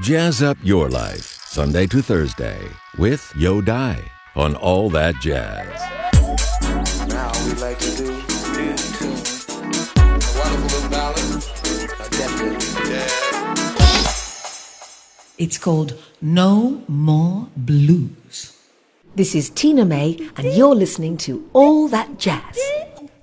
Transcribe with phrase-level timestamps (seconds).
[0.00, 2.60] Jazz up your life, Sunday to Thursday,
[2.98, 4.00] with Yo Dai
[4.36, 5.66] on All That Jazz.
[7.08, 9.10] Now we like to do in tune.
[9.96, 11.18] A wonderful little ballad.
[11.98, 13.14] A definitely jazz.
[15.36, 18.56] It's called No More Blues.
[19.16, 22.56] This is Tina May, and you're listening to All That Jazz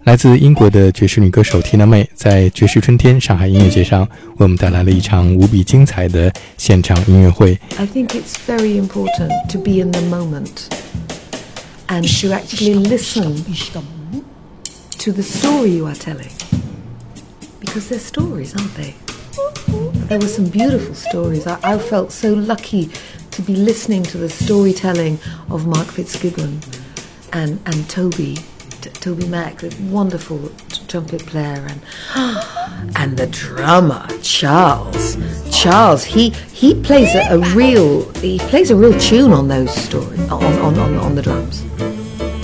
[0.04, 4.08] 来自英国的爵士女歌手 Tina May 在爵士春天上海音乐节上为
[4.38, 7.58] 我们带来了一场无比精彩的现场音乐会。
[7.76, 10.68] I think it's very important to be in the moment
[11.88, 13.36] and to actually listen
[14.98, 16.30] to the story you are telling.
[17.60, 18.94] Because they're stories, aren't they?
[20.08, 21.46] There were some beautiful stories.
[21.46, 22.90] I, I felt so lucky
[23.30, 25.18] to be listening to the storytelling
[25.50, 26.60] of Mark Fitzgibbon
[27.32, 28.38] and, and Toby,
[28.93, 30.51] Toby Mack, the wonderful
[30.87, 31.81] trumpet player, and
[32.95, 35.17] and the drummer Charles.
[35.51, 40.19] Charles, he he plays a, a real he plays a real tune on those stories
[40.29, 41.63] on on, on, on the drums.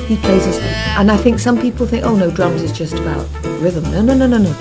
[0.07, 0.45] He plays
[0.97, 3.25] and I think some people think, oh no, drums is just about
[3.61, 3.83] rhythm.
[3.91, 4.53] No, no, no, no, no.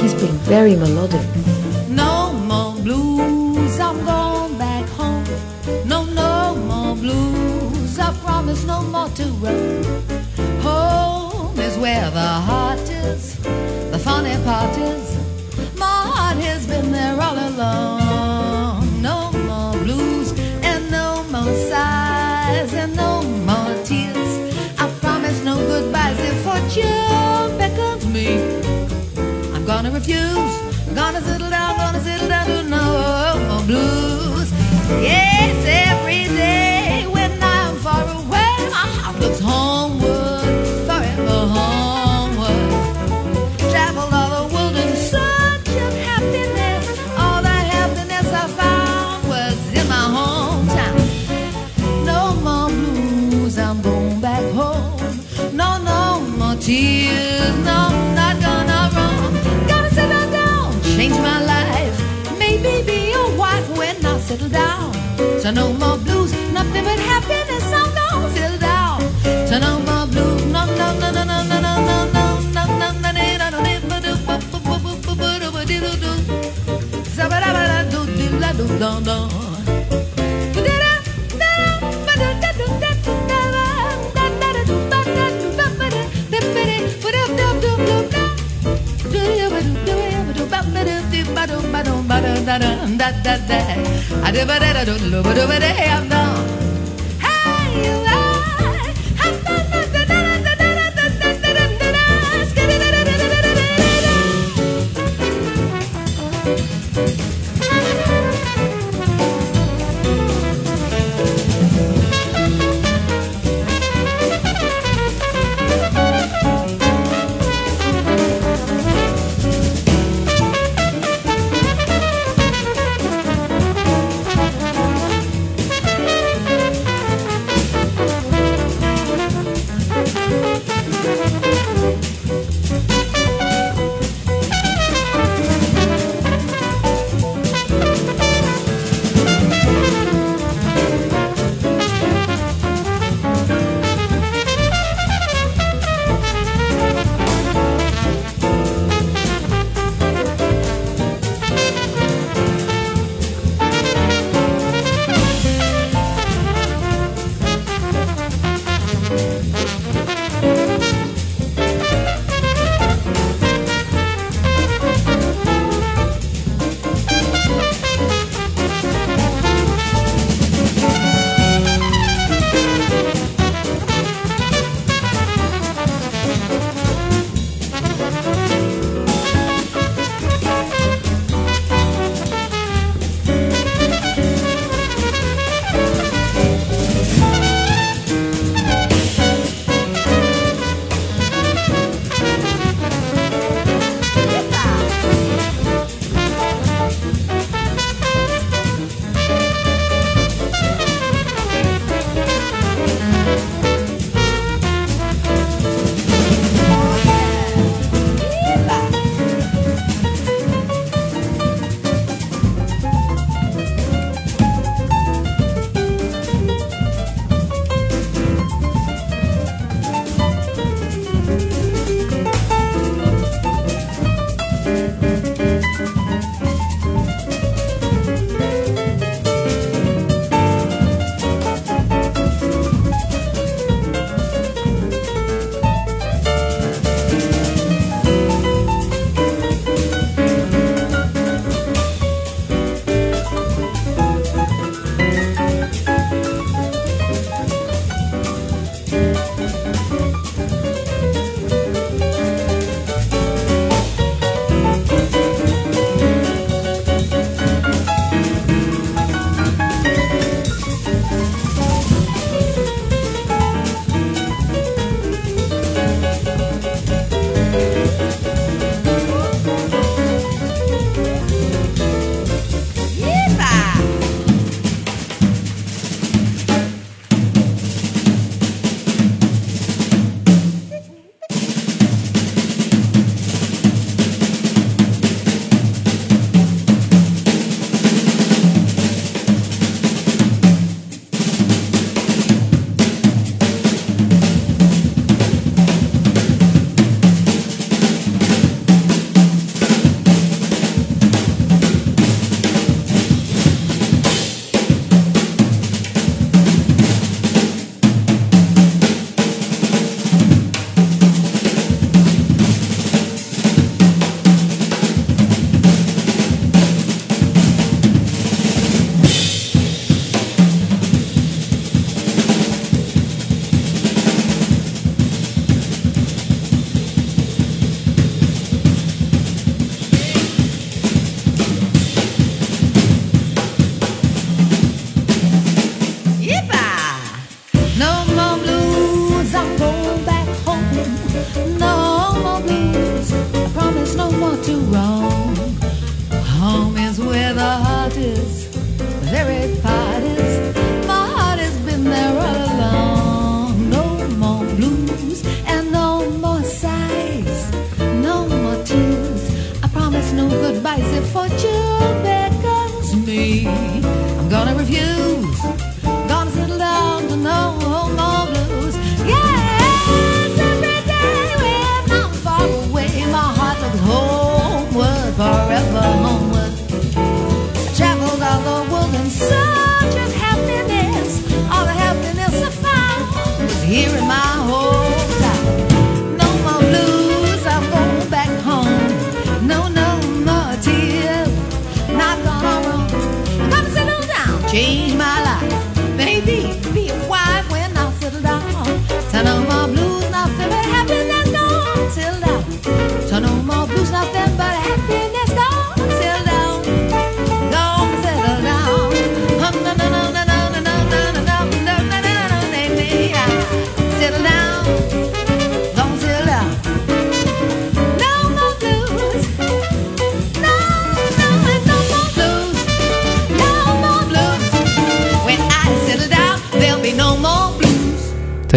[0.00, 1.24] He's being very melodic.
[1.88, 5.24] No more blues, I'm going back home.
[5.86, 9.84] No, no more blues, I promise no more to run.
[10.62, 11.05] Home oh,
[11.78, 13.36] where the heart is,
[13.90, 15.16] the funny part is,
[15.78, 19.02] my heart has been there all along.
[19.02, 24.32] No more blues, and no more sighs, and no more tears.
[24.78, 28.28] I promise no goodbyes if fortune beckons me.
[29.54, 30.54] I'm gonna refuse.
[30.88, 32.45] I'm Gonna settle down, gonna settle down
[66.82, 67.72] but happiness.
[67.72, 69.00] I'm gonna settle down.
[69.48, 72.92] So no more blues, no, no, no, no, no, no, no, no, no, no, no,
[72.92, 73.30] no, no, no, no,
[78.76, 79.56] no, I'm done.
[95.76, 96.45] Hey,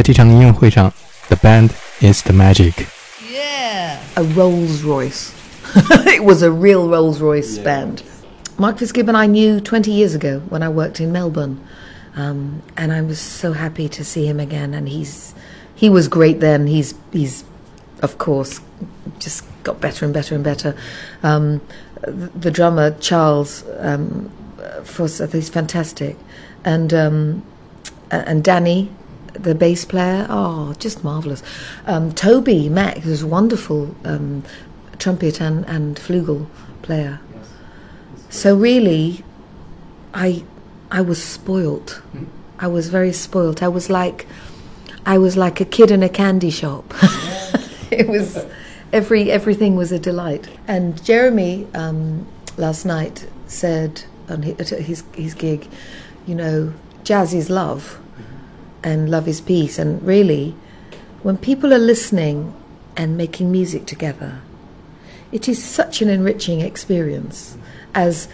[0.09, 0.93] 这场音乐会上，
[1.29, 2.87] The band is the magic。
[3.33, 3.99] Yeah.
[4.17, 5.31] a Rolls Royce.
[6.07, 8.03] it was a real Rolls Royce band.
[8.59, 11.59] Mark Fitzgibbon I knew 20 years ago when I worked in Melbourne.
[12.17, 14.75] Um, and I was so happy to see him again.
[14.75, 15.35] And he's
[15.75, 16.67] he was great then.
[16.69, 17.45] He's he's
[18.03, 18.61] of course
[19.19, 20.77] just got better and better and better.
[21.23, 21.61] Um,
[22.03, 24.31] the, the drummer Charles um,
[24.85, 26.17] Foss, he's fantastic,
[26.65, 27.43] and um,
[28.13, 28.91] a- and Danny,
[29.34, 31.44] the bass player, oh, just marvelous.
[31.86, 34.44] Um, Toby Mack, who's a wonderful um,
[34.98, 36.48] trumpet and, and flugel
[36.82, 37.20] player.
[38.30, 39.24] So really,
[40.14, 40.44] I
[40.92, 42.02] I was spoilt.
[42.60, 43.64] I was very spoilt.
[43.64, 44.28] I was like
[45.06, 46.94] I was like a kid in a candy shop.
[47.92, 48.46] it was
[48.94, 50.48] every everything was a delight.
[50.68, 55.68] And Jeremy um, last night said on his his gig,
[56.28, 58.00] you know, jazz is love,
[58.84, 59.78] and love is peace.
[59.80, 60.56] And really,
[61.24, 62.54] when people are listening
[62.96, 64.42] and making music together,
[65.32, 67.58] it is such an enriching experience
[67.94, 68.28] as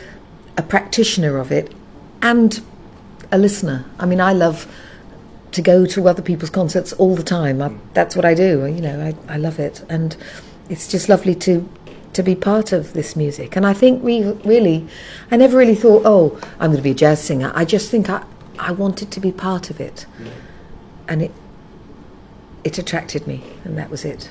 [0.57, 1.73] a practitioner of it
[2.21, 2.61] and
[3.31, 3.85] a listener.
[3.99, 4.71] I mean, I love
[5.51, 7.61] to go to other people's concerts all the time.
[7.61, 8.65] I, that's what I do.
[8.65, 10.15] You know, I, I love it, and
[10.69, 11.67] it's just lovely to
[12.13, 13.57] to be part of this music.
[13.57, 14.87] And I think we really,
[15.31, 17.51] I never really thought, oh, I'm going to be a jazz singer.
[17.53, 18.23] I just think I
[18.57, 20.05] I wanted to be part of it,
[21.07, 21.31] and it
[22.63, 24.27] it attracted me, and that was it.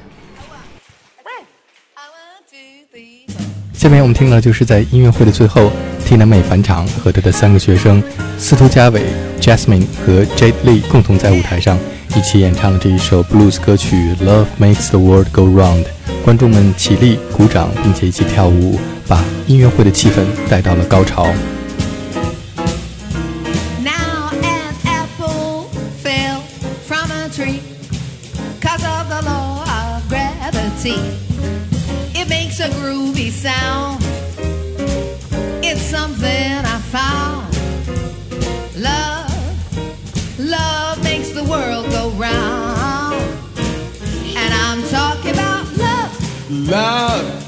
[3.72, 5.70] 下面我们听到就是在音乐会的最后
[6.06, 8.02] ，Tina 妹返场和她的三个学生
[8.38, 9.02] 司徒佳伟、
[9.40, 11.78] Jasmine 和 Jade Lee 共同在舞台上
[12.16, 15.84] 一起演唱了这一首 blues 歌曲《Love Makes the World Go Round》。
[16.24, 21.26] 观众们起立鼓掌，并且一起跳舞，把音乐会的气氛带到了高潮。
[40.38, 43.14] Love, makes the world go round.
[44.36, 46.68] And I'm talking about love.
[46.68, 47.43] Love,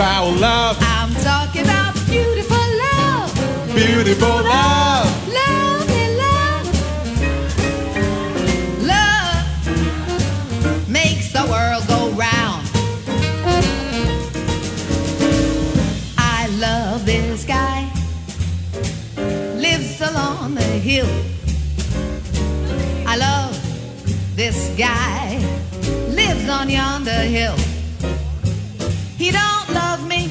[0.00, 3.34] about love, I'm talking about beautiful love.
[3.74, 5.28] beautiful love.
[5.28, 6.66] Lovely love.
[8.92, 9.44] Love
[10.88, 12.66] makes the world go round.
[16.16, 17.86] I love this guy.
[19.58, 21.10] Lives along the hill.
[23.06, 23.54] I love
[24.34, 25.38] this guy.
[26.08, 27.56] Lives on yonder hill.
[29.18, 30.28] He don't love me,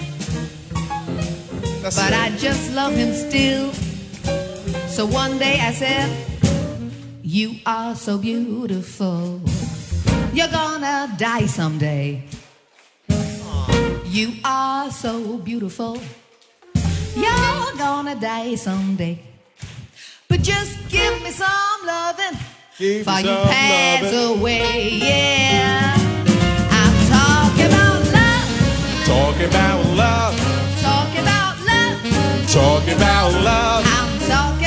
[1.81, 2.19] That's but it.
[2.19, 3.71] I just love him still.
[4.87, 6.09] So one day I said,
[7.23, 9.41] You are so beautiful.
[10.33, 12.23] You're gonna die someday.
[14.05, 15.97] You are so beautiful.
[17.15, 19.19] You're gonna die someday.
[20.27, 22.37] But just give me some loving
[22.79, 24.39] me before you pass lovin'.
[24.39, 24.89] away.
[25.01, 25.98] Yeah.
[29.09, 30.37] Talking about love,
[30.81, 32.47] Talking about love.
[32.53, 34.58] talking about love, I'm talking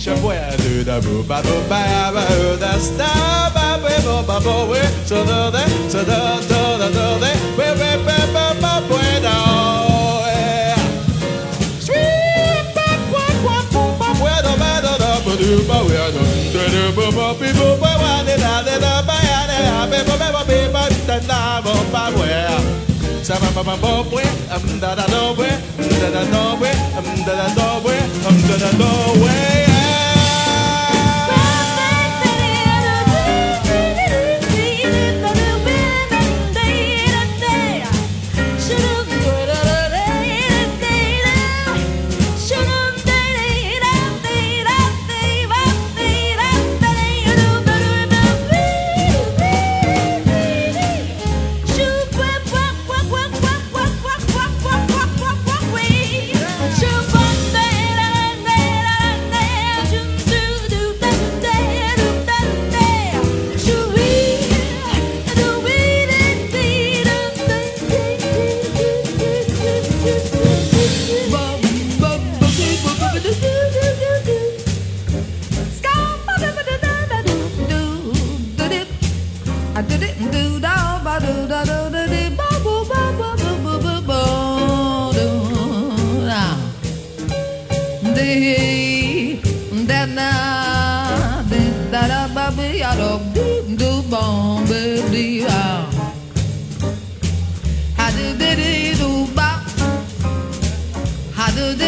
[0.00, 4.78] Je voyage de bout da da par bout de star par bout da da oui
[5.06, 7.20] se donne se donne donne da da
[7.58, 8.48] oui oui oui oui
[8.90, 9.18] bueno
[25.38, 25.67] Yeah.
[28.78, 29.47] the way.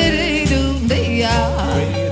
[0.01, 2.10] diddy do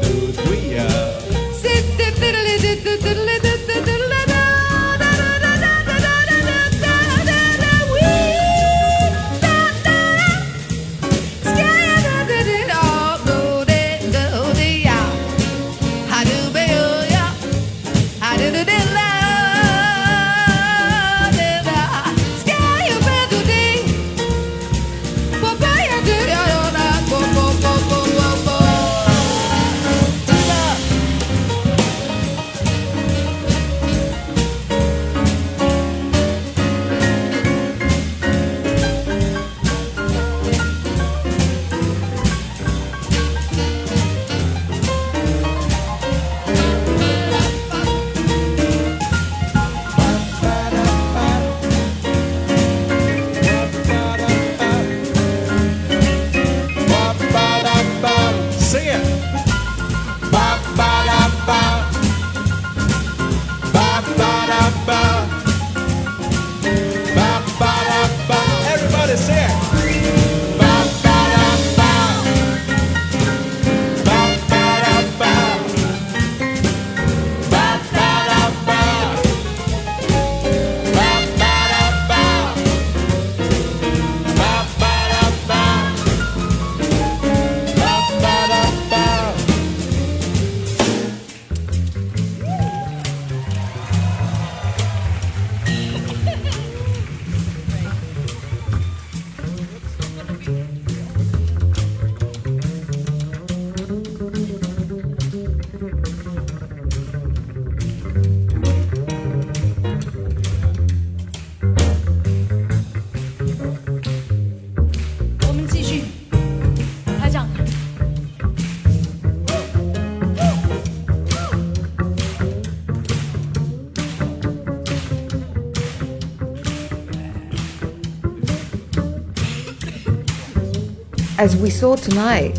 [131.39, 132.59] as we saw tonight,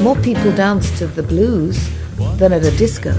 [0.00, 1.90] more people dance to the blues
[2.38, 3.12] than at a disco.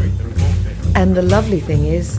[0.95, 2.17] And the lovely thing is,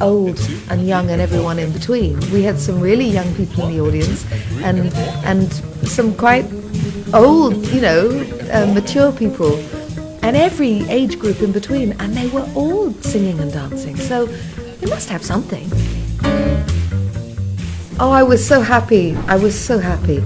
[0.00, 2.18] old and young and everyone in between.
[2.30, 4.26] We had some really young people in the audience,
[4.62, 4.92] and
[5.24, 5.52] and
[5.88, 6.44] some quite
[7.14, 8.08] old, you know,
[8.52, 9.56] uh, mature people,
[10.22, 13.96] and every age group in between, and they were all singing and dancing.
[13.96, 14.26] So
[14.82, 15.70] we must have something.
[18.00, 19.14] Oh, I was so happy.
[19.28, 20.22] I was so happy.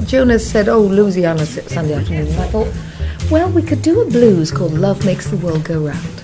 [0.00, 2.28] Jonas said, Oh, Louisiana Sunday afternoon.
[2.28, 2.72] And I thought,
[3.30, 6.22] well, we could do a blues called Love Makes the World Go Round.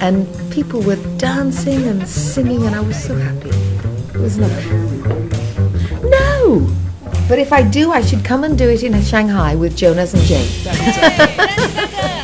[0.00, 3.50] And people were dancing and singing, and I was so happy.
[3.50, 4.64] It was lovely.
[6.08, 6.70] No!
[7.28, 10.22] But if I do, I should come and do it in Shanghai with Jonas and
[10.22, 12.12] Jane.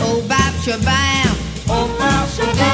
[0.00, 1.02] Oh ba so ba.
[2.42, 2.71] booty,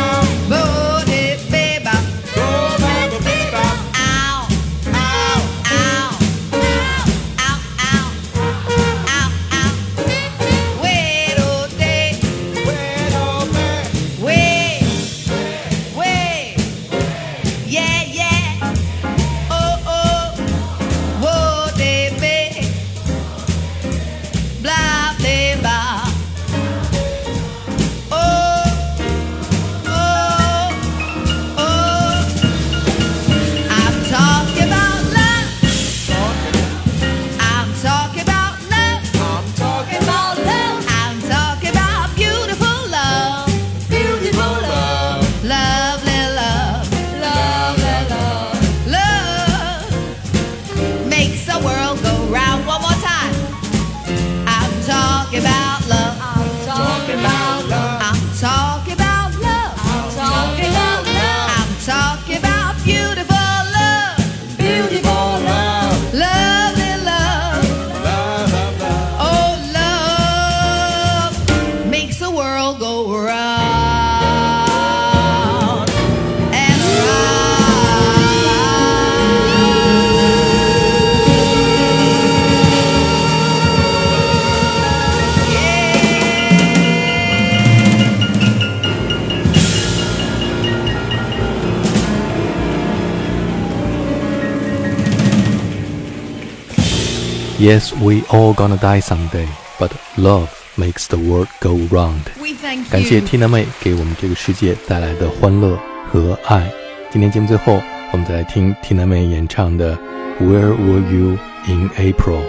[97.60, 99.48] Yes, we all gonna die someday,
[99.80, 102.24] but love makes the world go round.
[102.39, 103.26] We thank 感谢 you.
[103.26, 105.78] Tina 妹给我们这个世界带来的欢乐
[106.12, 106.72] 和爱。
[107.12, 107.80] 今天节目最后，
[108.12, 109.96] 我们再来听 Tina 妹演唱的《
[110.43, 112.41] Where Were You in April》。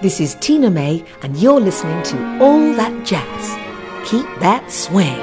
[0.00, 3.22] This is Tina May, and you're listening to All That Jazz.
[4.04, 5.18] Keep that swing.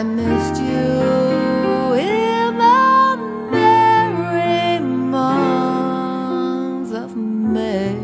[0.00, 3.16] I missed you in the
[3.52, 7.98] merry months of May.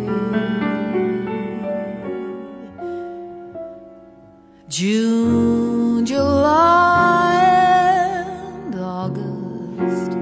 [4.68, 7.40] June, July,
[8.66, 10.12] and August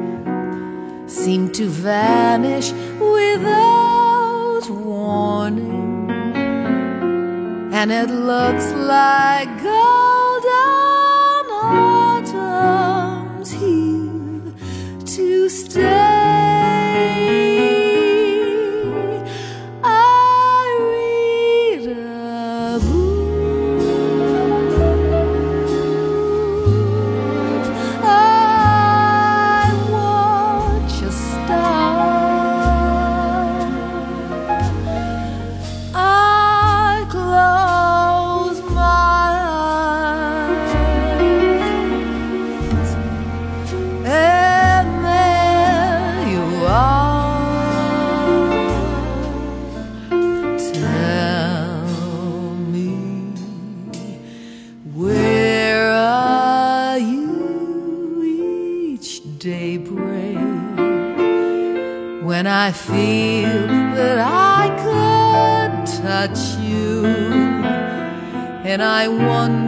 [1.12, 6.08] seem to vanish without warning,
[7.72, 10.13] and it looks like God
[11.72, 14.52] autumn's here
[15.06, 16.13] to stay.
[68.74, 69.63] and I wonder.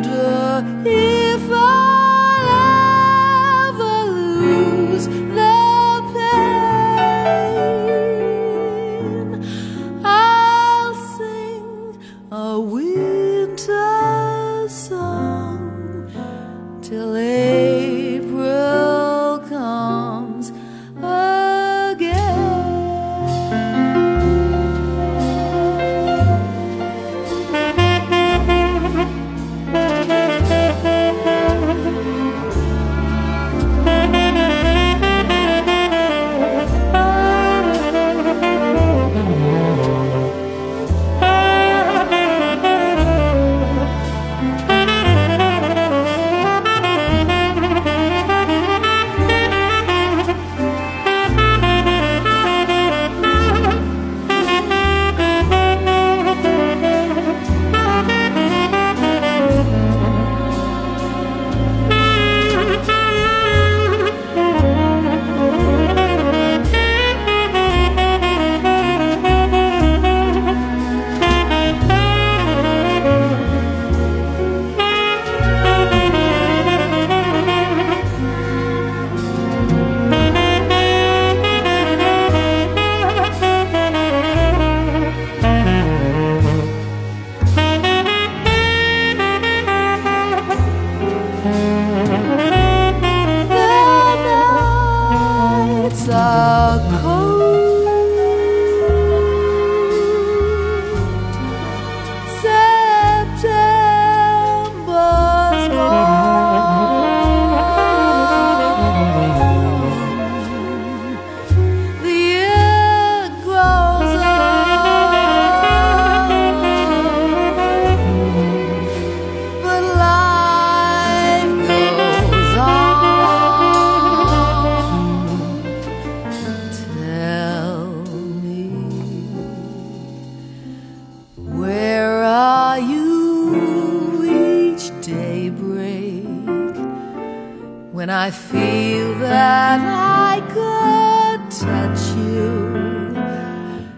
[137.97, 143.17] When I feel that I could touch you,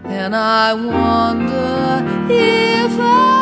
[0.05, 3.38] and I wonder if I.